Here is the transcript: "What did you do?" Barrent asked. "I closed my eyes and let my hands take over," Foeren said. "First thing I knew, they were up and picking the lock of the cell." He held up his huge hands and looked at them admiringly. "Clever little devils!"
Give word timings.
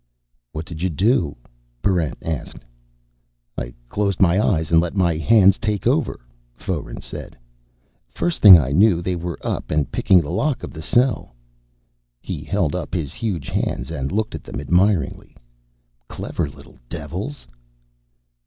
"What 0.51 0.65
did 0.65 0.81
you 0.81 0.89
do?" 0.89 1.37
Barrent 1.83 2.17
asked. 2.23 2.65
"I 3.55 3.75
closed 3.87 4.19
my 4.19 4.43
eyes 4.43 4.71
and 4.71 4.81
let 4.81 4.95
my 4.95 5.15
hands 5.17 5.59
take 5.59 5.85
over," 5.85 6.19
Foeren 6.55 7.01
said. 7.01 7.37
"First 8.09 8.41
thing 8.41 8.57
I 8.57 8.71
knew, 8.71 8.99
they 8.99 9.15
were 9.15 9.37
up 9.43 9.69
and 9.69 9.91
picking 9.91 10.19
the 10.19 10.31
lock 10.31 10.63
of 10.63 10.71
the 10.71 10.81
cell." 10.81 11.35
He 12.19 12.43
held 12.43 12.75
up 12.75 12.95
his 12.95 13.13
huge 13.13 13.47
hands 13.47 13.91
and 13.91 14.11
looked 14.11 14.33
at 14.33 14.43
them 14.43 14.59
admiringly. 14.59 15.37
"Clever 16.07 16.49
little 16.49 16.79
devils!" 16.89 17.45